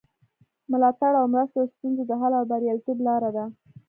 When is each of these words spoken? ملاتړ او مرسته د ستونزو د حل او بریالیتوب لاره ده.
ملاتړ 0.71 1.13
او 1.21 1.25
مرسته 1.33 1.57
د 1.61 1.65
ستونزو 1.73 2.01
د 2.07 2.11
حل 2.21 2.33
او 2.39 2.43
بریالیتوب 2.51 2.97
لاره 3.07 3.29
ده. 3.35 3.45